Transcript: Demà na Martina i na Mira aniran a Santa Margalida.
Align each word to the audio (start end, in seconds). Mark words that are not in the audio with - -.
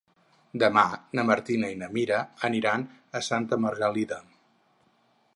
Demà 0.61 0.83
na 1.17 1.25
Martina 1.29 1.67
i 1.73 1.75
na 1.81 1.89
Mira 1.97 2.21
aniran 2.49 2.85
a 3.19 3.21
Santa 3.27 3.59
Margalida. 3.67 4.19